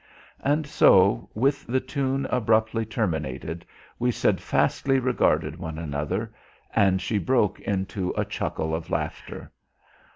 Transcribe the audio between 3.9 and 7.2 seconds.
we steadfastly regarded one another, and she